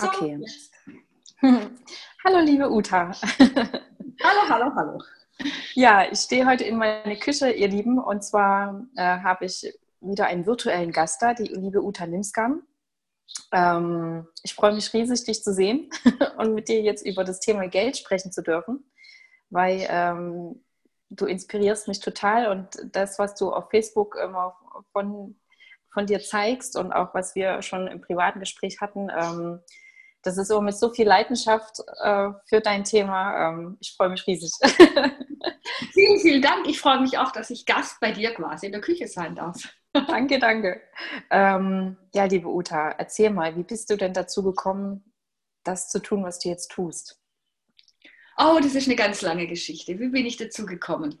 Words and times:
Okay. 0.00 0.40
hallo, 2.24 2.40
liebe 2.40 2.70
Uta. 2.70 3.12
hallo, 3.38 4.48
hallo, 4.48 4.72
hallo. 4.74 4.98
Ja, 5.74 6.10
ich 6.10 6.20
stehe 6.20 6.46
heute 6.46 6.64
in 6.64 6.76
meiner 6.76 7.16
Küche, 7.16 7.50
ihr 7.50 7.68
Lieben, 7.68 7.98
und 7.98 8.24
zwar 8.24 8.86
äh, 8.96 9.02
habe 9.02 9.44
ich 9.44 9.70
wieder 10.00 10.26
einen 10.26 10.46
virtuellen 10.46 10.92
Gast 10.92 11.20
da, 11.20 11.34
die 11.34 11.44
liebe 11.44 11.82
Uta 11.82 12.06
Nimskam. 12.06 12.62
Ähm, 13.52 14.26
ich 14.42 14.54
freue 14.54 14.74
mich 14.74 14.92
riesig, 14.92 15.24
dich 15.24 15.42
zu 15.42 15.52
sehen 15.52 15.90
und 16.38 16.54
mit 16.54 16.68
dir 16.68 16.80
jetzt 16.80 17.04
über 17.06 17.24
das 17.24 17.40
Thema 17.40 17.68
Geld 17.68 17.96
sprechen 17.96 18.32
zu 18.32 18.42
dürfen, 18.42 18.90
weil 19.50 19.86
ähm, 19.90 20.64
du 21.10 21.26
inspirierst 21.26 21.88
mich 21.88 22.00
total 22.00 22.48
und 22.48 22.78
das, 22.92 23.18
was 23.18 23.34
du 23.34 23.52
auf 23.52 23.70
Facebook 23.70 24.16
immer 24.16 24.56
von, 24.92 25.36
von 25.92 26.06
dir 26.06 26.20
zeigst 26.20 26.76
und 26.76 26.92
auch 26.92 27.14
was 27.14 27.34
wir 27.34 27.62
schon 27.62 27.86
im 27.86 28.00
privaten 28.00 28.40
Gespräch 28.40 28.80
hatten, 28.80 29.08
ähm, 29.10 29.60
das 30.22 30.38
ist 30.38 30.48
so 30.48 30.60
mit 30.60 30.76
so 30.76 30.92
viel 30.92 31.06
Leidenschaft 31.06 31.80
äh, 32.02 32.30
für 32.46 32.60
dein 32.60 32.84
Thema. 32.84 33.48
Ähm, 33.48 33.76
ich 33.80 33.94
freue 33.96 34.08
mich 34.08 34.26
riesig. 34.26 34.52
vielen, 35.92 36.20
vielen 36.20 36.42
Dank. 36.42 36.68
Ich 36.68 36.80
freue 36.80 37.00
mich 37.00 37.18
auch, 37.18 37.32
dass 37.32 37.50
ich 37.50 37.66
Gast 37.66 37.98
bei 38.00 38.12
dir 38.12 38.32
quasi 38.32 38.66
in 38.66 38.72
der 38.72 38.80
Küche 38.80 39.08
sein 39.08 39.34
darf. 39.34 39.56
danke, 39.92 40.38
danke. 40.38 40.80
Ähm, 41.30 41.96
ja, 42.14 42.24
liebe 42.24 42.48
Uta, 42.48 42.90
erzähl 42.90 43.30
mal, 43.30 43.56
wie 43.56 43.64
bist 43.64 43.90
du 43.90 43.96
denn 43.96 44.12
dazu 44.12 44.42
gekommen, 44.42 45.12
das 45.64 45.88
zu 45.88 46.00
tun, 46.00 46.24
was 46.24 46.38
du 46.38 46.48
jetzt 46.48 46.70
tust? 46.70 47.18
Oh, 48.38 48.58
das 48.62 48.74
ist 48.74 48.86
eine 48.86 48.96
ganz 48.96 49.22
lange 49.22 49.46
Geschichte. 49.46 49.98
Wie 49.98 50.08
bin 50.08 50.24
ich 50.24 50.36
dazu 50.36 50.66
gekommen? 50.66 51.20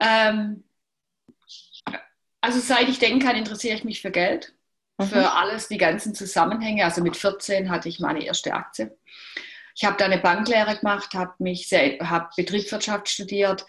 Ähm, 0.00 0.64
also 2.42 2.60
seit 2.60 2.88
ich 2.88 2.98
denken 2.98 3.20
kann, 3.20 3.36
interessiere 3.36 3.76
ich 3.76 3.84
mich 3.84 4.02
für 4.02 4.10
Geld 4.10 4.52
für 5.00 5.20
mhm. 5.20 5.26
alles, 5.26 5.68
die 5.68 5.78
ganzen 5.78 6.14
Zusammenhänge. 6.14 6.84
Also 6.84 7.02
mit 7.02 7.16
14 7.16 7.70
hatte 7.70 7.88
ich 7.88 8.00
meine 8.00 8.24
erste 8.24 8.52
Aktie. 8.52 8.96
Ich 9.74 9.84
habe 9.84 9.96
da 9.96 10.04
eine 10.04 10.18
Banklehre 10.18 10.76
gemacht, 10.76 11.14
habe 11.14 11.32
mich 11.38 11.70
hab 11.72 12.36
Betriebswirtschaft 12.36 13.08
studiert, 13.08 13.64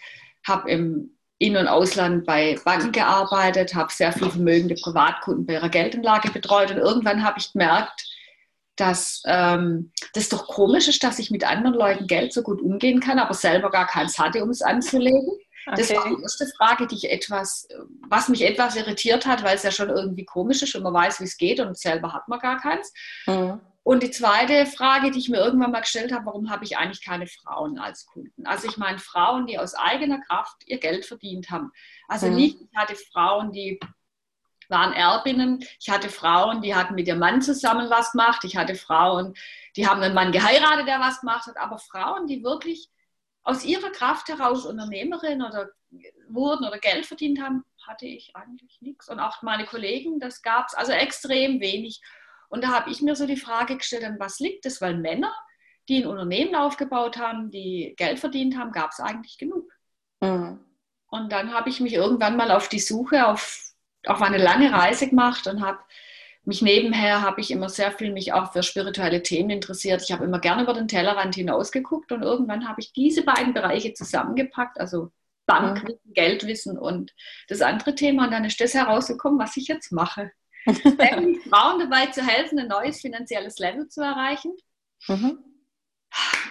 habe 0.46 0.70
im 0.70 1.16
In- 1.38 1.56
und 1.56 1.66
Ausland 1.66 2.26
bei 2.26 2.58
Banken 2.64 2.92
gearbeitet, 2.92 3.74
habe 3.74 3.92
sehr 3.92 4.12
viel 4.12 4.30
vermögende 4.30 4.74
Privatkunden 4.74 5.46
bei 5.46 5.54
ihrer 5.54 5.70
Geldanlage 5.70 6.30
betreut 6.30 6.70
und 6.70 6.76
irgendwann 6.76 7.24
habe 7.24 7.38
ich 7.38 7.52
gemerkt, 7.52 8.04
dass 8.76 9.22
ähm, 9.26 9.92
das 10.12 10.28
doch 10.28 10.46
komisch 10.46 10.88
ist, 10.88 11.02
dass 11.02 11.18
ich 11.18 11.30
mit 11.30 11.44
anderen 11.44 11.74
Leuten 11.74 12.06
Geld 12.06 12.32
so 12.32 12.42
gut 12.42 12.60
umgehen 12.60 13.00
kann, 13.00 13.18
aber 13.18 13.32
selber 13.32 13.70
gar 13.70 13.86
keins 13.86 14.18
hatte, 14.18 14.42
um 14.42 14.50
es 14.50 14.62
anzulegen. 14.62 15.32
Okay. 15.66 15.76
Das 15.76 15.94
war 15.94 16.08
die 16.08 16.22
erste 16.22 16.46
Frage, 16.58 16.86
die 16.86 16.96
ich 16.96 17.10
etwas, 17.10 17.68
was 18.08 18.28
mich 18.28 18.42
etwas 18.42 18.76
irritiert 18.76 19.26
hat, 19.26 19.42
weil 19.42 19.56
es 19.56 19.62
ja 19.62 19.70
schon 19.70 19.88
irgendwie 19.88 20.24
komisch 20.24 20.62
ist 20.62 20.74
und 20.74 20.82
man 20.82 20.94
weiß, 20.94 21.20
wie 21.20 21.24
es 21.24 21.36
geht 21.36 21.60
und 21.60 21.78
selber 21.78 22.12
hat 22.12 22.28
man 22.28 22.38
gar 22.38 22.60
keins. 22.60 22.92
Mhm. 23.26 23.60
Und 23.82 24.02
die 24.02 24.10
zweite 24.10 24.64
Frage, 24.64 25.10
die 25.10 25.18
ich 25.18 25.28
mir 25.28 25.38
irgendwann 25.38 25.70
mal 25.70 25.80
gestellt 25.80 26.10
habe, 26.10 26.24
warum 26.24 26.50
habe 26.50 26.64
ich 26.64 26.78
eigentlich 26.78 27.04
keine 27.04 27.26
Frauen 27.26 27.78
als 27.78 28.06
Kunden? 28.06 28.46
Also 28.46 28.66
ich 28.66 28.78
meine 28.78 28.98
Frauen, 28.98 29.46
die 29.46 29.58
aus 29.58 29.74
eigener 29.74 30.20
Kraft 30.20 30.56
ihr 30.66 30.78
Geld 30.78 31.04
verdient 31.04 31.50
haben. 31.50 31.70
Also 32.08 32.28
mhm. 32.28 32.34
nicht, 32.34 32.58
ich 32.60 32.76
hatte 32.76 32.94
Frauen, 32.94 33.52
die 33.52 33.78
waren 34.70 34.94
Erbinnen. 34.94 35.62
Ich 35.78 35.90
hatte 35.90 36.08
Frauen, 36.08 36.62
die 36.62 36.74
hatten 36.74 36.94
mit 36.94 37.06
ihrem 37.06 37.18
Mann 37.18 37.42
zusammen 37.42 37.90
was 37.90 38.12
gemacht. 38.12 38.44
Ich 38.44 38.56
hatte 38.56 38.74
Frauen, 38.74 39.34
die 39.76 39.86
haben 39.86 40.02
einen 40.02 40.14
Mann 40.14 40.32
geheiratet, 40.32 40.88
der 40.88 41.00
was 41.00 41.20
gemacht 41.20 41.46
hat. 41.46 41.58
Aber 41.58 41.78
Frauen, 41.78 42.26
die 42.26 42.42
wirklich 42.42 42.88
aus 43.44 43.64
ihrer 43.64 43.90
Kraft 43.90 44.28
heraus 44.28 44.64
Unternehmerin 44.64 45.42
oder 45.42 45.68
wurden 46.28 46.66
oder 46.66 46.78
Geld 46.78 47.06
verdient 47.06 47.40
haben, 47.40 47.64
hatte 47.86 48.06
ich 48.06 48.34
eigentlich 48.34 48.80
nichts. 48.80 49.08
Und 49.08 49.20
auch 49.20 49.42
meine 49.42 49.66
Kollegen, 49.66 50.18
das 50.18 50.42
gab 50.42 50.66
es 50.68 50.74
also 50.74 50.92
extrem 50.92 51.60
wenig. 51.60 52.00
Und 52.48 52.64
da 52.64 52.68
habe 52.68 52.90
ich 52.90 53.02
mir 53.02 53.14
so 53.14 53.26
die 53.26 53.36
Frage 53.36 53.76
gestellt, 53.76 54.04
an 54.04 54.18
was 54.18 54.40
liegt 54.40 54.64
es? 54.64 54.80
Weil 54.80 54.96
Männer, 54.96 55.32
die 55.88 56.02
ein 56.02 56.06
Unternehmen 56.06 56.54
aufgebaut 56.54 57.18
haben, 57.18 57.50
die 57.50 57.94
Geld 57.98 58.18
verdient 58.18 58.56
haben, 58.56 58.72
gab 58.72 58.90
es 58.90 59.00
eigentlich 59.00 59.36
genug. 59.36 59.70
Mhm. 60.20 60.60
Und 61.08 61.30
dann 61.30 61.52
habe 61.52 61.68
ich 61.68 61.80
mich 61.80 61.92
irgendwann 61.92 62.36
mal 62.36 62.50
auf 62.50 62.68
die 62.68 62.80
Suche, 62.80 63.26
auf, 63.26 63.72
auf 64.06 64.22
eine 64.22 64.38
lange 64.38 64.72
Reise 64.72 65.08
gemacht 65.08 65.46
und 65.46 65.60
habe 65.60 65.78
mich 66.46 66.62
nebenher 66.62 67.22
habe 67.22 67.40
ich 67.40 67.50
immer 67.50 67.68
sehr 67.68 67.90
viel 67.92 68.12
mich 68.12 68.32
auch 68.32 68.52
für 68.52 68.62
spirituelle 68.62 69.22
Themen 69.22 69.50
interessiert. 69.50 70.02
Ich 70.02 70.12
habe 70.12 70.24
immer 70.24 70.38
gerne 70.38 70.62
über 70.62 70.74
den 70.74 70.88
Tellerrand 70.88 71.34
hinausgeguckt 71.34 72.12
und 72.12 72.22
irgendwann 72.22 72.68
habe 72.68 72.80
ich 72.80 72.92
diese 72.92 73.22
beiden 73.22 73.54
Bereiche 73.54 73.94
zusammengepackt, 73.94 74.78
also 74.78 75.10
Bankwissen, 75.46 76.00
mhm. 76.04 76.12
Geldwissen 76.12 76.78
und 76.78 77.12
das 77.48 77.62
andere 77.62 77.94
Thema. 77.94 78.24
Und 78.24 78.32
dann 78.32 78.44
ist 78.44 78.60
das 78.60 78.74
herausgekommen, 78.74 79.38
was 79.38 79.56
ich 79.56 79.68
jetzt 79.68 79.90
mache. 79.92 80.32
Frauen 80.66 81.78
dabei 81.78 82.06
zu 82.06 82.26
helfen, 82.26 82.58
ein 82.58 82.68
neues 82.68 83.00
finanzielles 83.00 83.58
Level 83.58 83.88
zu 83.88 84.02
erreichen. 84.02 84.52
Mhm. 85.08 85.38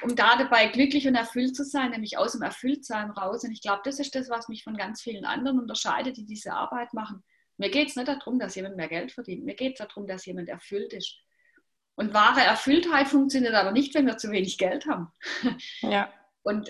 Um 0.01 0.15
da 0.15 0.35
dabei 0.35 0.67
glücklich 0.67 1.07
und 1.07 1.15
erfüllt 1.15 1.55
zu 1.55 1.63
sein, 1.63 1.91
nämlich 1.91 2.17
aus 2.17 2.33
dem 2.33 2.41
Erfülltsein 2.41 3.11
raus. 3.11 3.43
Und 3.43 3.51
ich 3.51 3.61
glaube, 3.61 3.81
das 3.85 3.99
ist 3.99 4.13
das, 4.13 4.29
was 4.29 4.49
mich 4.49 4.63
von 4.63 4.75
ganz 4.75 5.01
vielen 5.01 5.23
anderen 5.23 5.59
unterscheidet, 5.59 6.17
die 6.17 6.25
diese 6.25 6.53
Arbeit 6.53 6.93
machen 6.93 7.23
mir 7.57 7.69
geht 7.69 7.89
es 7.89 7.95
nicht 7.95 8.07
darum, 8.07 8.39
dass 8.39 8.55
jemand 8.55 8.75
mehr 8.75 8.87
Geld 8.87 9.11
verdient. 9.11 9.45
Mir 9.45 9.55
geht 9.55 9.79
es 9.79 9.87
darum, 9.87 10.07
dass 10.07 10.25
jemand 10.25 10.49
erfüllt 10.49 10.93
ist. 10.93 11.17
Und 11.95 12.13
wahre 12.13 12.41
Erfülltheit 12.41 13.07
funktioniert 13.07 13.53
aber 13.53 13.71
nicht, 13.71 13.93
wenn 13.93 14.07
wir 14.07 14.17
zu 14.17 14.31
wenig 14.31 14.57
Geld 14.57 14.85
haben. 14.87 15.11
Ja. 15.81 16.11
Und 16.41 16.69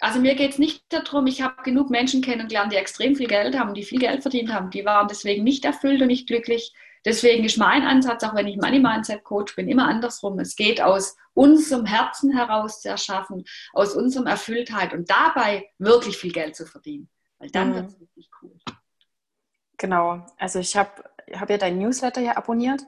also 0.00 0.18
mir 0.18 0.34
geht 0.34 0.52
es 0.52 0.58
nicht 0.58 0.82
darum, 0.88 1.26
ich 1.26 1.42
habe 1.42 1.62
genug 1.62 1.90
Menschen 1.90 2.22
kennengelernt, 2.22 2.72
die 2.72 2.76
extrem 2.76 3.16
viel 3.16 3.28
Geld 3.28 3.58
haben, 3.58 3.74
die 3.74 3.82
viel 3.82 3.98
Geld 3.98 4.22
verdient 4.22 4.52
haben. 4.52 4.70
Die 4.70 4.84
waren 4.84 5.08
deswegen 5.08 5.44
nicht 5.44 5.64
erfüllt 5.64 6.00
und 6.00 6.08
nicht 6.08 6.26
glücklich. 6.26 6.72
Deswegen 7.04 7.44
ist 7.44 7.56
mein 7.56 7.82
Ansatz, 7.82 8.22
auch 8.24 8.34
wenn 8.34 8.46
ich 8.46 8.56
Money 8.56 8.78
Mindset 8.78 9.24
Coach 9.24 9.56
bin, 9.56 9.68
immer 9.68 9.88
andersrum. 9.88 10.38
Es 10.38 10.56
geht 10.56 10.80
aus 10.80 11.16
unserem 11.32 11.86
Herzen 11.86 12.32
heraus 12.32 12.82
zu 12.82 12.88
erschaffen, 12.88 13.44
aus 13.72 13.94
unserem 13.94 14.26
Erfülltheit 14.26 14.92
und 14.92 15.08
dabei 15.10 15.68
wirklich 15.78 16.16
viel 16.16 16.32
Geld 16.32 16.56
zu 16.56 16.66
verdienen. 16.66 17.08
Weil 17.38 17.50
dann 17.50 17.70
mhm. 17.70 17.74
wird 17.74 17.90
es 17.90 17.96
cool. 18.00 18.24
Genau, 19.80 20.20
also 20.36 20.58
ich 20.58 20.76
habe 20.76 20.90
hab 21.32 21.48
ja 21.48 21.56
deinen 21.56 21.78
Newsletter 21.78 22.20
ja 22.20 22.36
abonniert. 22.36 22.82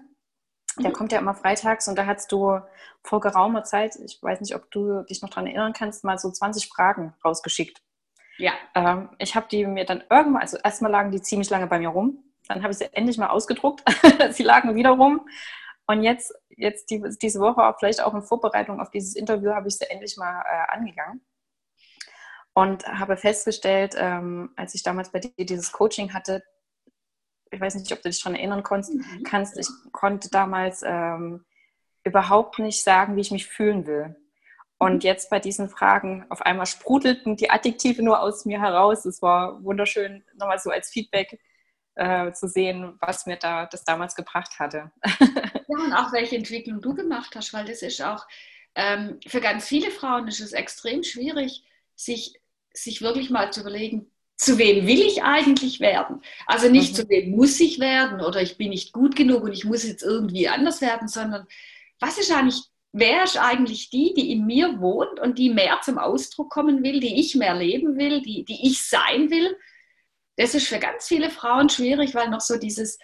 Der 0.78 0.90
mhm. 0.90 0.94
kommt 0.94 1.10
ja 1.10 1.18
immer 1.18 1.34
freitags 1.34 1.88
und 1.88 1.96
da 1.96 2.04
hast 2.04 2.30
du 2.30 2.60
vor 3.02 3.20
geraumer 3.20 3.64
Zeit, 3.64 3.96
ich 3.96 4.22
weiß 4.22 4.42
nicht, 4.42 4.54
ob 4.54 4.70
du 4.70 5.02
dich 5.04 5.22
noch 5.22 5.30
daran 5.30 5.46
erinnern 5.46 5.72
kannst, 5.72 6.04
mal 6.04 6.18
so 6.18 6.30
20 6.30 6.68
Fragen 6.68 7.14
rausgeschickt. 7.24 7.82
Ja. 8.36 8.52
Ähm, 8.74 9.08
ich 9.18 9.34
habe 9.34 9.46
die 9.50 9.66
mir 9.66 9.86
dann 9.86 10.04
irgendwann, 10.10 10.42
also 10.42 10.58
erstmal 10.62 10.90
lagen 10.90 11.10
die 11.10 11.22
ziemlich 11.22 11.48
lange 11.48 11.66
bei 11.66 11.78
mir 11.78 11.88
rum. 11.88 12.22
Dann 12.46 12.62
habe 12.62 12.72
ich 12.72 12.78
sie 12.78 12.92
endlich 12.92 13.16
mal 13.16 13.28
ausgedruckt. 13.28 13.82
sie 14.30 14.42
lagen 14.42 14.74
wieder 14.74 14.90
rum. 14.90 15.26
Und 15.86 16.02
jetzt, 16.02 16.34
jetzt 16.50 16.90
die, 16.90 17.02
diese 17.22 17.40
Woche, 17.40 17.74
vielleicht 17.78 18.02
auch 18.02 18.12
in 18.12 18.22
Vorbereitung 18.22 18.80
auf 18.80 18.90
dieses 18.90 19.16
Interview, 19.16 19.52
habe 19.52 19.68
ich 19.68 19.78
sie 19.78 19.88
endlich 19.88 20.18
mal 20.18 20.42
äh, 20.42 20.72
angegangen. 20.76 21.22
Und 22.52 22.86
habe 22.86 23.16
festgestellt, 23.16 23.94
ähm, 23.96 24.52
als 24.56 24.74
ich 24.74 24.82
damals 24.82 25.10
bei 25.10 25.20
dir 25.20 25.46
dieses 25.46 25.72
Coaching 25.72 26.12
hatte, 26.12 26.44
ich 27.52 27.60
weiß 27.60 27.74
nicht, 27.76 27.92
ob 27.92 28.02
du 28.02 28.08
dich 28.08 28.22
daran 28.22 28.36
erinnern 28.36 28.62
konntest, 28.62 28.94
mhm. 28.94 29.22
kannst, 29.22 29.58
ich 29.58 29.68
konnte 29.92 30.30
damals 30.30 30.82
ähm, 30.84 31.44
überhaupt 32.02 32.58
nicht 32.58 32.82
sagen, 32.82 33.16
wie 33.16 33.20
ich 33.20 33.30
mich 33.30 33.46
fühlen 33.46 33.86
will. 33.86 34.16
Und 34.78 34.94
mhm. 34.94 35.00
jetzt 35.00 35.30
bei 35.30 35.38
diesen 35.38 35.68
Fragen, 35.68 36.26
auf 36.30 36.42
einmal 36.42 36.66
sprudelten 36.66 37.36
die 37.36 37.50
Adjektive 37.50 38.02
nur 38.02 38.20
aus 38.20 38.44
mir 38.44 38.60
heraus. 38.60 39.04
Es 39.04 39.22
war 39.22 39.62
wunderschön, 39.62 40.24
nochmal 40.34 40.58
so 40.58 40.70
als 40.70 40.90
Feedback 40.90 41.38
äh, 41.94 42.32
zu 42.32 42.48
sehen, 42.48 42.96
was 43.00 43.26
mir 43.26 43.36
da 43.36 43.66
das 43.66 43.84
damals 43.84 44.14
gebracht 44.14 44.58
hatte. 44.58 44.90
ja, 45.20 45.84
und 45.84 45.92
auch 45.92 46.12
welche 46.12 46.36
Entwicklung 46.36 46.80
du 46.80 46.94
gemacht 46.94 47.36
hast, 47.36 47.52
weil 47.52 47.66
das 47.66 47.82
ist 47.82 48.02
auch 48.02 48.26
ähm, 48.74 49.20
für 49.26 49.40
ganz 49.40 49.66
viele 49.66 49.90
Frauen 49.90 50.26
ist 50.28 50.40
es 50.40 50.52
extrem 50.52 51.02
schwierig, 51.02 51.64
sich, 51.94 52.40
sich 52.72 53.02
wirklich 53.02 53.30
mal 53.30 53.52
zu 53.52 53.60
überlegen, 53.60 54.10
zu 54.42 54.58
wem 54.58 54.88
will 54.88 55.00
ich 55.00 55.22
eigentlich 55.22 55.78
werden? 55.78 56.20
Also 56.46 56.68
nicht 56.68 56.92
mhm. 56.92 56.96
zu 56.96 57.08
wem 57.08 57.30
muss 57.30 57.60
ich 57.60 57.78
werden 57.78 58.20
oder 58.20 58.42
ich 58.42 58.56
bin 58.56 58.70
nicht 58.70 58.92
gut 58.92 59.14
genug 59.14 59.44
und 59.44 59.52
ich 59.52 59.64
muss 59.64 59.84
jetzt 59.84 60.02
irgendwie 60.02 60.48
anders 60.48 60.80
werden, 60.80 61.06
sondern 61.06 61.46
was 62.00 62.18
ist 62.18 62.32
eigentlich, 62.32 62.60
wer 62.90 63.22
ist 63.22 63.38
eigentlich 63.38 63.90
die, 63.90 64.12
die 64.14 64.32
in 64.32 64.44
mir 64.44 64.80
wohnt 64.80 65.20
und 65.20 65.38
die 65.38 65.48
mehr 65.48 65.78
zum 65.84 65.96
Ausdruck 65.96 66.50
kommen 66.50 66.82
will, 66.82 66.98
die 66.98 67.20
ich 67.20 67.36
mehr 67.36 67.54
leben 67.54 67.96
will, 67.96 68.20
die, 68.20 68.44
die 68.44 68.66
ich 68.66 68.82
sein 68.82 69.30
will? 69.30 69.56
Das 70.36 70.56
ist 70.56 70.66
für 70.66 70.80
ganz 70.80 71.06
viele 71.06 71.30
Frauen 71.30 71.68
schwierig, 71.68 72.12
weil 72.16 72.28
noch 72.28 72.40
so 72.40 72.58
dieses, 72.58 72.98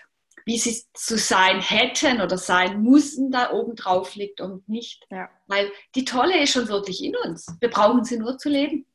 wie 0.44 0.58
sie 0.58 0.82
zu 0.93 1.17
sein 1.17 1.61
hätten 1.61 2.20
oder 2.20 2.37
sein 2.37 2.82
mussten, 2.82 3.31
da 3.31 3.52
oben 3.52 3.76
drauf 3.76 4.17
liegt 4.17 4.41
und 4.41 4.69
nicht. 4.69 5.06
Ja. 5.08 5.31
Weil 5.46 5.70
die 5.94 6.05
Tolle 6.05 6.43
ist 6.43 6.50
schon 6.50 6.67
wirklich 6.67 7.05
in 7.05 7.14
uns. 7.14 7.46
Wir 7.61 7.70
brauchen 7.70 8.02
sie 8.02 8.19
nur 8.19 8.38
zu 8.38 8.49
leben. 8.49 8.87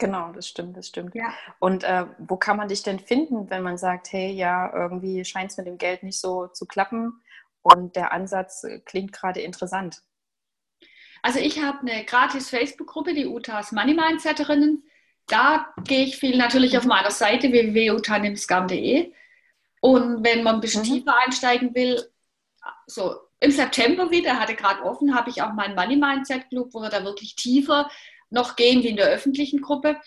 Genau, 0.00 0.32
das 0.32 0.48
stimmt, 0.48 0.78
das 0.78 0.88
stimmt. 0.88 1.14
Ja. 1.14 1.32
Und 1.58 1.84
äh, 1.84 2.06
wo 2.18 2.36
kann 2.36 2.56
man 2.56 2.68
dich 2.68 2.82
denn 2.82 2.98
finden, 2.98 3.50
wenn 3.50 3.62
man 3.62 3.76
sagt, 3.76 4.10
hey, 4.12 4.32
ja, 4.32 4.72
irgendwie 4.74 5.24
scheint 5.26 5.50
es 5.50 5.58
mit 5.58 5.66
dem 5.66 5.76
Geld 5.76 6.02
nicht 6.02 6.18
so 6.18 6.46
zu 6.46 6.64
klappen 6.64 7.22
und 7.60 7.94
der 7.96 8.10
Ansatz 8.12 8.64
äh, 8.64 8.80
klingt 8.80 9.12
gerade 9.12 9.40
interessant? 9.40 10.02
Also 11.22 11.38
ich 11.38 11.62
habe 11.62 11.80
eine 11.80 12.04
gratis 12.06 12.48
Facebook-Gruppe, 12.48 13.12
die 13.12 13.26
Utas 13.26 13.72
Money 13.72 13.92
Mindseterinnen. 13.92 14.84
Da 15.26 15.66
gehe 15.84 16.06
ich 16.06 16.16
viel 16.16 16.38
natürlich 16.38 16.78
auf 16.78 16.86
meiner 16.86 17.10
Seite 17.10 17.52
www.utanimsgam.de 17.52 19.12
und 19.80 20.24
wenn 20.24 20.42
man 20.42 20.56
ein 20.56 20.60
bisschen 20.62 20.82
mhm. 20.82 20.86
tiefer 20.86 21.14
einsteigen 21.22 21.74
will, 21.74 22.02
so 22.86 23.16
im 23.38 23.50
September 23.50 24.10
wieder, 24.10 24.40
hatte 24.40 24.54
gerade 24.54 24.82
offen, 24.82 25.14
habe 25.14 25.28
ich 25.28 25.42
auch 25.42 25.52
meinen 25.52 25.74
Money 25.74 25.96
Mindset 25.96 26.48
Club, 26.48 26.70
wo 26.72 26.80
wir 26.80 26.88
da 26.88 27.04
wirklich 27.04 27.36
tiefer 27.36 27.90
noch 28.30 28.56
gehen 28.56 28.82
wie 28.82 28.88
in 28.88 28.96
der 28.96 29.08
öffentlichen 29.08 29.60
Gruppe. 29.60 30.00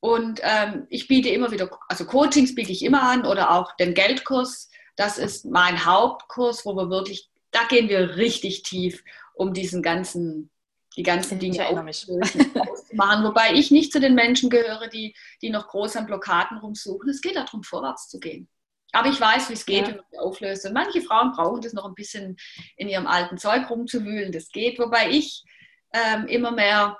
Und 0.00 0.40
ähm, 0.42 0.86
ich 0.90 1.08
biete 1.08 1.30
immer 1.30 1.50
wieder, 1.50 1.70
also 1.88 2.04
Coachings 2.04 2.54
biete 2.54 2.72
ich 2.72 2.84
immer 2.84 3.02
an 3.02 3.24
oder 3.24 3.52
auch 3.52 3.74
den 3.76 3.94
Geldkurs. 3.94 4.70
Das 4.96 5.18
ist 5.18 5.46
mein 5.46 5.84
Hauptkurs, 5.84 6.64
wo 6.64 6.74
wir 6.74 6.90
wirklich, 6.90 7.30
da 7.50 7.64
gehen 7.64 7.88
wir 7.88 8.16
richtig 8.16 8.62
tief, 8.62 9.02
um 9.34 9.52
diesen 9.52 9.82
ganzen, 9.82 10.50
die 10.96 11.02
ganzen 11.02 11.38
Dinge 11.38 11.66
auszumachen. 11.66 13.24
Wobei 13.24 13.54
ich 13.54 13.70
nicht 13.70 13.92
zu 13.92 14.00
den 14.00 14.14
Menschen 14.14 14.50
gehöre, 14.50 14.88
die, 14.88 15.14
die 15.42 15.50
noch 15.50 15.68
groß 15.68 15.96
an 15.96 16.06
Blockaden 16.06 16.58
rumsuchen. 16.58 17.08
Es 17.08 17.20
geht 17.20 17.36
darum, 17.36 17.62
vorwärts 17.62 18.08
zu 18.08 18.20
gehen. 18.20 18.48
Aber 18.92 19.08
ich 19.08 19.20
weiß, 19.20 19.50
wie 19.50 19.54
es 19.54 19.66
geht, 19.66 19.82
ja. 19.82 19.88
wenn 19.88 19.96
man 19.96 20.04
sie 20.10 20.18
auflöst. 20.18 20.66
Und 20.66 20.72
manche 20.72 21.02
Frauen 21.02 21.32
brauchen 21.32 21.60
das 21.60 21.72
noch 21.72 21.84
ein 21.84 21.94
bisschen 21.94 22.36
in 22.76 22.88
ihrem 22.88 23.06
alten 23.06 23.36
Zeug 23.36 23.68
rumzuwühlen. 23.68 24.32
Das 24.32 24.50
geht. 24.50 24.78
Wobei 24.78 25.10
ich 25.10 25.44
ähm, 25.92 26.26
immer 26.28 26.50
mehr 26.50 26.96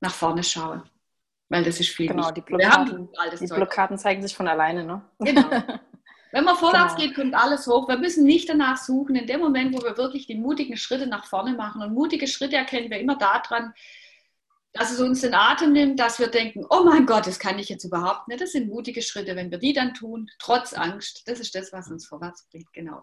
nach 0.00 0.14
vorne 0.14 0.42
schaue. 0.42 0.82
Weil 1.48 1.64
das 1.64 1.80
ist 1.80 1.90
viel 1.90 2.08
Genau, 2.08 2.30
die 2.30 2.40
Blockaden, 2.40 3.08
die 3.40 3.46
Blockaden 3.46 3.98
zeigen 3.98 4.22
sich 4.22 4.34
von 4.34 4.48
alleine. 4.48 4.84
Ne? 4.84 5.02
Genau. 5.18 5.48
Wenn 6.32 6.44
man 6.44 6.54
vorwärts 6.54 6.94
genau. 6.94 7.08
geht, 7.08 7.16
kommt 7.16 7.34
alles 7.34 7.66
hoch. 7.66 7.88
Wir 7.88 7.98
müssen 7.98 8.24
nicht 8.24 8.48
danach 8.48 8.76
suchen. 8.76 9.16
In 9.16 9.26
dem 9.26 9.40
Moment, 9.40 9.74
wo 9.74 9.82
wir 9.82 9.96
wirklich 9.96 10.26
die 10.28 10.36
mutigen 10.36 10.76
Schritte 10.76 11.08
nach 11.08 11.26
vorne 11.26 11.54
machen. 11.54 11.82
Und 11.82 11.92
mutige 11.92 12.28
Schritte 12.28 12.54
erkennen 12.56 12.88
wir 12.88 13.00
immer 13.00 13.16
daran, 13.16 13.74
dass 14.72 14.92
es 14.92 15.00
uns 15.00 15.22
den 15.22 15.34
Atem 15.34 15.72
nimmt, 15.72 15.98
dass 15.98 16.20
wir 16.20 16.28
denken, 16.28 16.64
oh 16.70 16.84
mein 16.84 17.04
Gott, 17.04 17.26
das 17.26 17.40
kann 17.40 17.58
ich 17.58 17.68
jetzt 17.68 17.82
überhaupt 17.82 18.28
nicht. 18.28 18.40
Das 18.40 18.52
sind 18.52 18.68
mutige 18.68 19.02
Schritte, 19.02 19.34
wenn 19.34 19.50
wir 19.50 19.58
die 19.58 19.72
dann 19.72 19.92
tun, 19.92 20.30
trotz 20.38 20.72
Angst. 20.72 21.24
Das 21.26 21.40
ist 21.40 21.56
das, 21.56 21.72
was 21.72 21.90
uns 21.90 22.06
vorwärts 22.06 22.46
bringt, 22.48 22.72
genau. 22.72 23.02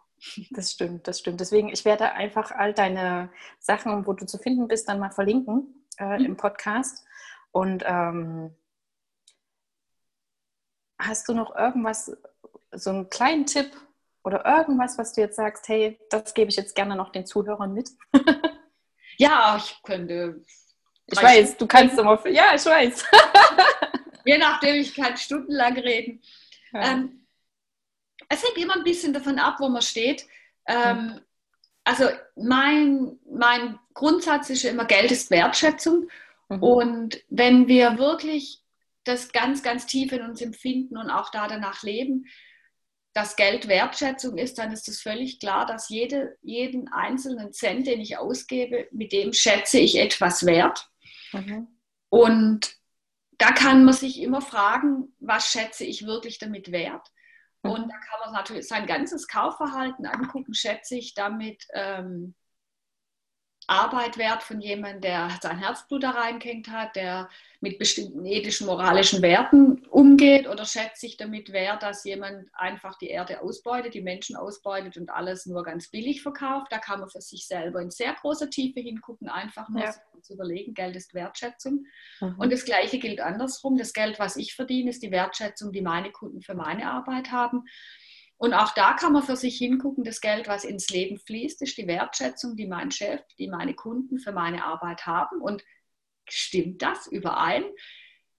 Das 0.51 0.71
stimmt, 0.71 1.09
das 1.09 1.19
stimmt. 1.19 1.41
Deswegen, 1.41 1.67
ich 1.67 1.83
werde 1.83 2.13
einfach 2.13 2.51
all 2.51 2.73
deine 2.73 3.29
Sachen, 3.59 4.07
wo 4.07 4.13
du 4.13 4.25
zu 4.25 4.37
finden 4.37 4.69
bist, 4.69 4.87
dann 4.87 4.99
mal 4.99 5.11
verlinken 5.11 5.73
äh, 5.97 6.19
mhm. 6.19 6.25
im 6.25 6.37
Podcast. 6.37 7.05
Und 7.51 7.83
ähm, 7.85 8.55
hast 10.99 11.27
du 11.27 11.33
noch 11.33 11.55
irgendwas, 11.55 12.15
so 12.71 12.89
einen 12.89 13.09
kleinen 13.09 13.45
Tipp 13.45 13.71
oder 14.23 14.45
irgendwas, 14.45 14.97
was 14.97 15.13
du 15.13 15.21
jetzt 15.21 15.37
sagst, 15.37 15.67
hey, 15.67 15.99
das 16.09 16.33
gebe 16.33 16.49
ich 16.49 16.57
jetzt 16.57 16.75
gerne 16.75 16.95
noch 16.95 17.11
den 17.11 17.25
Zuhörern 17.25 17.73
mit? 17.73 17.89
ja, 19.17 19.57
ich 19.57 19.81
könnte. 19.83 20.43
Ich 21.05 21.21
weiß, 21.21 21.57
du 21.57 21.65
kannst 21.65 21.97
immer. 21.97 22.27
Ja, 22.27 22.53
ich 22.53 22.65
weiß. 22.65 23.05
Je 24.25 24.37
nachdem, 24.37 24.75
ich 24.75 24.93
kann 24.93 25.15
stundenlang 25.15 25.77
reden. 25.77 26.21
Ja. 26.73 26.91
Ähm, 26.91 27.25
es 28.27 28.43
hängt 28.43 28.57
immer 28.57 28.75
ein 28.75 28.83
bisschen 28.83 29.13
davon 29.13 29.39
ab, 29.39 29.55
wo 29.59 29.69
man 29.69 29.81
steht. 29.81 30.27
Ähm, 30.67 30.97
mhm. 30.97 31.21
Also 31.87 32.09
mein, 32.35 33.17
mein 33.31 33.79
Grundsatz 33.93 34.49
ist 34.49 34.63
ja 34.63 34.71
immer, 34.71 34.83
Geld 34.83 35.09
ist 35.09 35.31
Wertschätzung. 35.31 36.09
Mhm. 36.49 36.61
Und 36.61 37.23
wenn 37.29 37.69
wir 37.69 37.97
wirklich 37.97 38.61
das 39.05 39.31
ganz, 39.31 39.63
ganz 39.63 39.85
tief 39.85 40.11
in 40.11 40.21
uns 40.21 40.41
empfinden 40.41 40.97
und 40.97 41.09
auch 41.09 41.31
da 41.31 41.47
danach 41.47 41.83
leben, 41.83 42.25
dass 43.13 43.37
Geld 43.37 43.69
Wertschätzung 43.69 44.37
ist, 44.37 44.57
dann 44.57 44.73
ist 44.73 44.89
es 44.89 45.01
völlig 45.01 45.39
klar, 45.39 45.65
dass 45.65 45.87
jede, 45.87 46.37
jeden 46.41 46.89
einzelnen 46.89 47.53
Cent, 47.53 47.87
den 47.87 48.01
ich 48.01 48.17
ausgebe, 48.17 48.89
mit 48.91 49.13
dem 49.13 49.31
schätze 49.31 49.79
ich 49.79 49.97
etwas 49.97 50.45
wert. 50.45 50.89
Mhm. 51.31 51.69
Und 52.09 52.75
da 53.37 53.53
kann 53.53 53.85
man 53.85 53.93
sich 53.93 54.21
immer 54.21 54.41
fragen, 54.41 55.15
was 55.19 55.49
schätze 55.49 55.85
ich 55.85 56.05
wirklich 56.05 56.37
damit 56.37 56.73
wert? 56.73 57.07
Und 57.63 57.89
da 57.89 57.97
kann 57.97 58.19
man 58.23 58.33
natürlich 58.33 58.67
sein 58.67 58.85
ganzes 58.85 59.27
Kaufverhalten 59.27 60.05
angucken, 60.05 60.53
schätze 60.53 60.95
ich 60.95 61.13
damit 61.13 61.65
ähm, 61.73 62.35
Arbeit 63.67 64.17
wert 64.17 64.43
von 64.43 64.61
jemandem, 64.61 65.01
der 65.01 65.29
sein 65.41 65.59
Herzblut 65.59 66.01
da 66.01 66.11
reingehängt 66.11 66.69
hat, 66.69 66.95
der 66.95 67.29
mit 67.59 67.77
bestimmten 67.79 68.25
ethischen, 68.25 68.65
moralischen 68.65 69.21
Werten 69.21 69.85
umgeht 69.87 70.47
oder 70.47 70.63
schätzt 70.63 71.01
sich 71.01 71.17
damit 71.17 71.51
wert, 71.51 71.83
dass 71.83 72.05
jemand 72.05 72.47
einfach 72.53 72.97
die 72.97 73.09
Erde 73.09 73.41
ausbeutet, 73.41 73.93
die 73.93 74.01
Menschen 74.01 74.37
ausbeutet 74.37 74.95
und 74.95 75.09
alles 75.09 75.45
nur 75.47 75.63
ganz 75.63 75.89
billig 75.89 76.21
verkauft. 76.21 76.67
Da 76.71 76.77
kann 76.77 77.01
man 77.01 77.09
für 77.09 77.19
sich 77.19 77.45
selber 77.45 77.81
in 77.81 77.91
sehr 77.91 78.13
großer 78.13 78.49
Tiefe 78.49 78.79
hingucken, 78.79 79.27
einfach 79.27 79.67
nur 79.67 79.83
ja. 79.83 79.93
zu 80.21 80.35
überlegen, 80.35 80.73
Geld 80.73 80.95
ist 80.95 81.13
Wertschätzung. 81.13 81.87
Mhm. 82.21 82.35
Und 82.37 82.53
das 82.53 82.63
Gleiche 82.63 82.99
gilt 82.99 83.19
andersrum. 83.19 83.77
Das 83.77 83.91
Geld, 83.91 84.17
was 84.17 84.37
ich 84.37 84.55
verdiene, 84.55 84.91
ist 84.91 85.03
die 85.03 85.11
Wertschätzung, 85.11 85.73
die 85.73 85.81
meine 85.81 86.11
Kunden 86.11 86.41
für 86.41 86.53
meine 86.53 86.89
Arbeit 86.89 87.31
haben. 87.31 87.65
Und 88.37 88.53
auch 88.53 88.73
da 88.73 88.93
kann 88.93 89.13
man 89.13 89.23
für 89.23 89.35
sich 89.35 89.57
hingucken, 89.57 90.03
das 90.03 90.21
Geld, 90.21 90.47
was 90.47 90.63
ins 90.63 90.89
Leben 90.89 91.17
fließt, 91.17 91.61
ist 91.63 91.77
die 91.77 91.87
Wertschätzung, 91.87 92.55
die 92.55 92.67
mein 92.67 92.91
Chef, 92.91 93.21
die 93.39 93.47
meine 93.47 93.73
Kunden 93.73 94.19
für 94.19 94.31
meine 94.31 94.63
Arbeit 94.63 95.05
haben. 95.07 95.41
Und 95.41 95.63
stimmt 96.29 96.81
das 96.83 97.07
überein? 97.07 97.63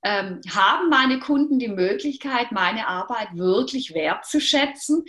Ähm, 0.04 0.40
haben 0.50 0.88
meine 0.88 1.18
Kunden 1.18 1.58
die 1.58 1.68
Möglichkeit, 1.68 2.52
meine 2.52 2.86
Arbeit 2.86 3.36
wirklich 3.36 3.92
wertzuschätzen? 3.92 5.04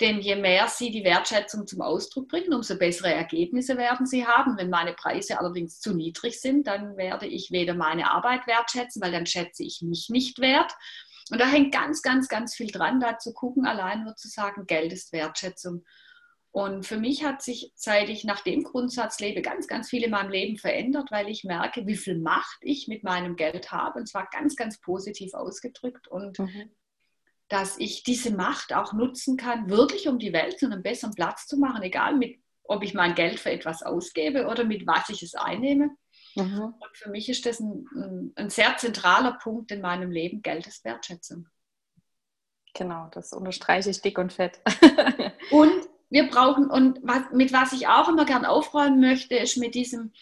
Denn 0.00 0.20
je 0.20 0.36
mehr 0.36 0.68
sie 0.68 0.92
die 0.92 1.02
Wertschätzung 1.02 1.66
zum 1.66 1.80
Ausdruck 1.80 2.28
bringen, 2.28 2.54
umso 2.54 2.78
bessere 2.78 3.12
Ergebnisse 3.12 3.76
werden 3.76 4.06
sie 4.06 4.24
haben. 4.24 4.56
Wenn 4.56 4.70
meine 4.70 4.92
Preise 4.92 5.40
allerdings 5.40 5.80
zu 5.80 5.92
niedrig 5.92 6.40
sind, 6.40 6.68
dann 6.68 6.96
werde 6.96 7.26
ich 7.26 7.50
weder 7.50 7.74
meine 7.74 8.08
Arbeit 8.12 8.46
wertschätzen, 8.46 9.02
weil 9.02 9.10
dann 9.10 9.26
schätze 9.26 9.64
ich 9.64 9.82
mich 9.82 10.08
nicht 10.08 10.38
wert 10.38 10.72
und 11.30 11.40
da 11.40 11.46
hängt 11.46 11.72
ganz, 11.72 12.02
ganz, 12.02 12.28
ganz 12.28 12.54
viel 12.54 12.70
dran, 12.70 13.00
da 13.00 13.18
zu 13.18 13.32
gucken, 13.32 13.66
allein 13.66 14.04
nur 14.04 14.16
zu 14.16 14.28
sagen, 14.28 14.66
Geld 14.66 14.92
ist 14.92 15.12
Wertschätzung. 15.12 15.84
Und 16.50 16.86
für 16.86 16.96
mich 16.96 17.24
hat 17.24 17.42
sich, 17.42 17.72
seit 17.74 18.08
ich 18.08 18.24
nach 18.24 18.40
dem 18.40 18.64
Grundsatz 18.64 19.20
lebe, 19.20 19.42
ganz, 19.42 19.68
ganz 19.68 19.90
viel 19.90 20.02
in 20.02 20.10
meinem 20.10 20.30
Leben 20.30 20.56
verändert, 20.56 21.10
weil 21.10 21.28
ich 21.28 21.44
merke, 21.44 21.86
wie 21.86 21.96
viel 21.96 22.18
Macht 22.18 22.58
ich 22.62 22.88
mit 22.88 23.04
meinem 23.04 23.36
Geld 23.36 23.70
habe. 23.70 24.00
Und 24.00 24.08
zwar 24.08 24.28
ganz, 24.30 24.56
ganz 24.56 24.80
positiv 24.80 25.34
ausgedrückt. 25.34 26.08
Und 26.08 26.38
mhm. 26.38 26.70
dass 27.48 27.78
ich 27.78 28.02
diese 28.02 28.34
Macht 28.34 28.72
auch 28.72 28.92
nutzen 28.92 29.36
kann, 29.36 29.68
wirklich 29.68 30.08
um 30.08 30.18
die 30.18 30.32
Welt 30.32 30.58
zu 30.58 30.66
einem 30.66 30.82
besseren 30.82 31.14
Platz 31.14 31.46
zu 31.46 31.58
machen, 31.58 31.82
egal 31.82 32.16
mit, 32.16 32.38
ob 32.64 32.82
ich 32.82 32.94
mein 32.94 33.14
Geld 33.14 33.38
für 33.38 33.50
etwas 33.50 33.82
ausgebe 33.82 34.46
oder 34.46 34.64
mit 34.64 34.86
was 34.86 35.10
ich 35.10 35.22
es 35.22 35.34
einnehme. 35.34 35.90
Mhm. 36.38 36.74
Und 36.78 36.96
für 36.96 37.10
mich 37.10 37.28
ist 37.28 37.46
das 37.46 37.60
ein, 37.60 38.32
ein, 38.36 38.50
sehr 38.50 38.76
zentraler 38.76 39.32
Punkt 39.32 39.70
in 39.72 39.80
meinem 39.80 40.10
Leben, 40.10 40.42
Geld 40.42 40.66
ist 40.66 40.84
Wertschätzung. 40.84 41.48
Genau, 42.74 43.08
das 43.12 43.32
unterstreiche 43.32 43.90
ich 43.90 44.00
dick 44.00 44.18
und 44.18 44.32
fett. 44.32 44.60
und 45.50 45.88
wir 46.10 46.28
brauchen, 46.28 46.70
und 46.70 47.00
was, 47.02 47.22
mit 47.32 47.52
was 47.52 47.72
ich 47.72 47.88
auch 47.88 48.08
immer 48.08 48.24
gern 48.24 48.44
aufräumen 48.44 49.00
möchte, 49.00 49.36
ist 49.36 49.56
mit 49.56 49.74
diesem, 49.74 50.12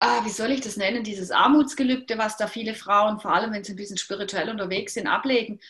ah, 0.00 0.24
wie 0.24 0.30
soll 0.30 0.50
ich 0.50 0.60
das 0.60 0.76
nennen, 0.76 1.04
dieses 1.04 1.30
Armutsgelübde, 1.30 2.16
was 2.16 2.36
da 2.36 2.46
viele 2.46 2.74
Frauen, 2.74 3.20
vor 3.20 3.32
allem 3.34 3.52
wenn 3.52 3.64
sie 3.64 3.72
ein 3.72 3.76
bisschen 3.76 3.98
spirituell 3.98 4.48
unterwegs 4.48 4.94
sind, 4.94 5.06
ablegen. 5.06 5.60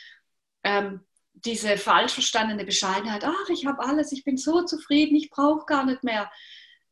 Ähm, 0.63 1.01
diese 1.33 1.77
falsch 1.77 2.15
verstandene 2.15 2.65
Bescheidenheit, 2.65 3.25
ach, 3.25 3.49
ich 3.49 3.67
habe 3.67 3.83
alles, 3.83 4.13
ich 4.13 4.25
bin 4.25 4.37
so 4.37 4.63
zufrieden, 4.63 5.17
ich 5.17 5.31
brauche 5.31 5.67
gar 5.67 5.85
nicht 5.85 6.05
mehr. 6.05 6.31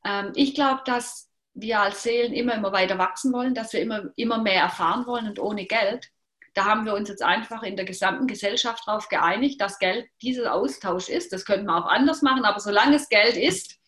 Ähm, 0.04 0.32
ich 0.34 0.54
glaube, 0.54 0.82
dass 0.84 1.28
wir 1.56 1.80
als 1.80 2.02
Seelen 2.02 2.34
immer, 2.34 2.54
immer 2.54 2.72
weiter 2.72 2.98
wachsen 2.98 3.32
wollen, 3.32 3.54
dass 3.54 3.72
wir 3.72 3.80
immer, 3.80 4.10
immer 4.16 4.38
mehr 4.38 4.62
erfahren 4.62 5.06
wollen 5.06 5.26
und 5.26 5.38
ohne 5.38 5.64
Geld. 5.64 6.10
Da 6.54 6.66
haben 6.66 6.84
wir 6.84 6.94
uns 6.94 7.08
jetzt 7.08 7.22
einfach 7.22 7.62
in 7.62 7.76
der 7.76 7.86
gesamten 7.86 8.26
Gesellschaft 8.26 8.84
darauf 8.86 9.08
geeinigt, 9.08 9.60
dass 9.60 9.78
Geld 9.78 10.06
dieser 10.22 10.54
Austausch 10.54 11.08
ist. 11.08 11.32
Das 11.32 11.44
könnten 11.44 11.66
wir 11.66 11.76
auch 11.76 11.88
anders 11.88 12.22
machen, 12.22 12.44
aber 12.44 12.60
solange 12.60 12.96
es 12.96 13.08
Geld 13.08 13.36
ist, 13.36 13.78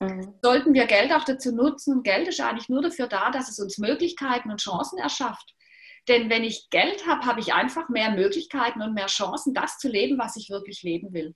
mhm. 0.00 0.34
sollten 0.42 0.74
wir 0.74 0.86
Geld 0.86 1.12
auch 1.12 1.24
dazu 1.24 1.54
nutzen. 1.54 2.02
Geld 2.02 2.28
ist 2.28 2.40
eigentlich 2.40 2.68
nur 2.68 2.82
dafür 2.82 3.06
da, 3.06 3.30
dass 3.30 3.50
es 3.50 3.58
uns 3.58 3.78
Möglichkeiten 3.78 4.50
und 4.50 4.60
Chancen 4.60 4.98
erschafft. 4.98 5.54
Denn 6.08 6.30
wenn 6.30 6.44
ich 6.44 6.70
Geld 6.70 7.06
habe, 7.06 7.26
habe 7.26 7.40
ich 7.40 7.52
einfach 7.52 7.90
mehr 7.90 8.10
Möglichkeiten 8.10 8.80
und 8.80 8.94
mehr 8.94 9.06
Chancen, 9.06 9.52
das 9.52 9.78
zu 9.78 9.88
leben, 9.88 10.18
was 10.18 10.36
ich 10.36 10.48
wirklich 10.48 10.82
leben 10.82 11.12
will. 11.12 11.34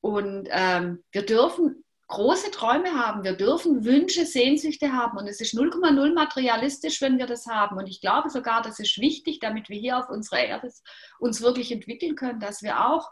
Und 0.00 0.48
ähm, 0.52 1.02
wir 1.10 1.26
dürfen 1.26 1.84
große 2.08 2.50
Träume 2.50 2.94
haben, 2.94 3.22
wir 3.22 3.34
dürfen 3.34 3.84
Wünsche, 3.84 4.24
Sehnsüchte 4.24 4.92
haben 4.92 5.18
und 5.18 5.28
es 5.28 5.40
ist 5.40 5.54
0,0 5.54 6.14
materialistisch, 6.14 7.00
wenn 7.02 7.18
wir 7.18 7.26
das 7.26 7.46
haben. 7.46 7.76
Und 7.76 7.86
ich 7.86 8.00
glaube 8.00 8.30
sogar, 8.30 8.62
das 8.62 8.80
ist 8.80 8.98
wichtig, 8.98 9.40
damit 9.40 9.68
wir 9.68 9.78
hier 9.78 9.98
auf 9.98 10.08
unserer 10.08 10.40
Erde 10.40 10.72
uns 11.18 11.42
wirklich 11.42 11.70
entwickeln 11.70 12.16
können, 12.16 12.40
dass 12.40 12.62
wir 12.62 12.86
auch 12.88 13.10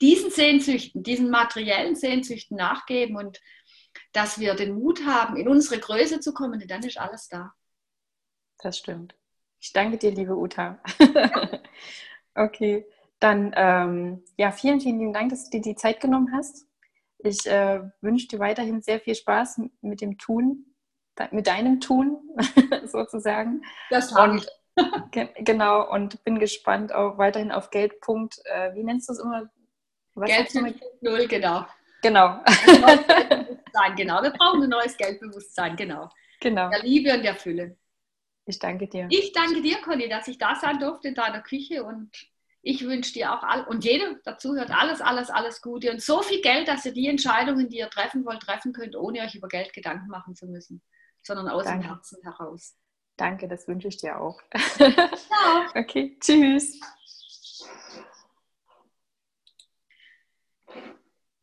diesen 0.00 0.30
Sehnsüchten, 0.30 1.02
diesen 1.02 1.30
materiellen 1.30 1.94
Sehnsüchten 1.94 2.56
nachgeben 2.56 3.16
und 3.16 3.40
dass 4.12 4.38
wir 4.38 4.54
den 4.54 4.74
Mut 4.74 5.04
haben, 5.06 5.36
in 5.36 5.48
unsere 5.48 5.80
Größe 5.80 6.20
zu 6.20 6.34
kommen, 6.34 6.58
denn 6.58 6.68
dann 6.68 6.82
ist 6.82 6.98
alles 6.98 7.28
da. 7.28 7.52
Das 8.58 8.78
stimmt. 8.78 9.14
Ich 9.60 9.72
danke 9.72 9.96
dir, 9.96 10.10
liebe 10.10 10.36
Uta. 10.36 10.80
okay, 12.34 12.86
dann 13.20 13.52
ähm, 13.56 14.24
ja, 14.36 14.50
vielen, 14.50 14.80
vielen 14.80 14.98
lieben 14.98 15.12
Dank, 15.12 15.30
dass 15.30 15.44
du 15.44 15.58
dir 15.58 15.62
die 15.62 15.76
Zeit 15.76 16.00
genommen 16.00 16.32
hast 16.32 16.67
ich 17.18 17.46
äh, 17.46 17.80
wünsche 18.00 18.28
dir 18.28 18.38
weiterhin 18.38 18.80
sehr 18.82 19.00
viel 19.00 19.14
Spaß 19.14 19.60
mit 19.80 20.00
dem 20.00 20.18
Tun, 20.18 20.74
mit 21.30 21.46
deinem 21.46 21.80
Tun 21.80 22.18
sozusagen. 22.86 23.62
Das 23.90 24.14
habe 24.14 24.36
ich. 24.36 24.46
genau, 25.44 25.90
und 25.90 26.22
bin 26.24 26.38
gespannt 26.38 26.94
auch 26.94 27.18
weiterhin 27.18 27.50
auf 27.50 27.70
Geldpunkt. 27.70 28.40
Äh, 28.44 28.74
wie 28.74 28.84
nennst 28.84 29.08
du 29.08 29.12
es 29.12 29.18
immer? 29.18 29.50
Geldpunkt 30.14 30.80
null, 31.00 31.26
genau. 31.26 31.66
Genau. 32.02 32.40
genau, 33.96 34.22
wir 34.22 34.30
brauchen 34.30 34.62
ein 34.62 34.70
neues 34.70 34.96
Geldbewusstsein, 34.96 35.76
genau. 35.76 36.08
Genau. 36.40 36.70
Der 36.70 36.82
Liebe 36.82 37.12
und 37.12 37.22
der 37.24 37.34
Fülle. 37.34 37.76
Ich 38.46 38.58
danke 38.58 38.86
dir. 38.86 39.08
Ich 39.10 39.32
danke 39.32 39.60
dir, 39.60 39.78
Conny, 39.82 40.08
dass 40.08 40.28
ich 40.28 40.38
da 40.38 40.54
sein 40.54 40.78
durfte 40.78 41.08
in 41.08 41.14
deiner 41.14 41.42
Küche 41.42 41.84
und 41.84 42.10
ich 42.68 42.84
wünsche 42.84 43.14
dir 43.14 43.32
auch 43.32 43.42
all, 43.42 43.64
und 43.64 43.82
jeder 43.82 44.16
dazu 44.24 44.54
hört 44.54 44.70
alles, 44.70 45.00
alles, 45.00 45.30
alles 45.30 45.62
Gute 45.62 45.90
und 45.90 46.02
so 46.02 46.20
viel 46.20 46.42
Geld, 46.42 46.68
dass 46.68 46.84
ihr 46.84 46.92
die 46.92 47.08
Entscheidungen, 47.08 47.70
die 47.70 47.78
ihr 47.78 47.88
treffen 47.88 48.26
wollt, 48.26 48.40
treffen 48.40 48.74
könnt, 48.74 48.94
ohne 48.94 49.20
euch 49.20 49.34
über 49.34 49.48
Geld 49.48 49.72
Gedanken 49.72 50.08
machen 50.08 50.34
zu 50.34 50.46
müssen, 50.46 50.82
sondern 51.22 51.48
aus 51.48 51.64
danke. 51.64 51.86
dem 51.86 51.94
Herzen 51.94 52.22
heraus. 52.22 52.76
Danke, 53.16 53.48
das 53.48 53.66
wünsche 53.68 53.88
ich 53.88 53.96
dir 53.96 54.20
auch. 54.20 54.38
Ciao. 54.76 55.64
okay, 55.74 56.18
tschüss. 56.20 56.78